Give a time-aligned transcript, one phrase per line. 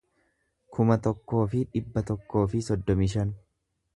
[0.77, 3.37] kuma tokkoo fi dhibba tokkoo fi soddomii shan